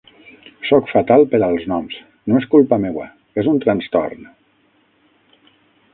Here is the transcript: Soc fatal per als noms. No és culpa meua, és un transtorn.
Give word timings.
Soc 0.69 0.87
fatal 0.93 1.25
per 1.33 1.41
als 1.47 1.67
noms. 1.73 1.99
No 2.31 2.41
és 2.41 2.49
culpa 2.55 2.81
meua, 2.87 3.07
és 3.43 3.51
un 3.55 3.63
transtorn. 3.67 4.29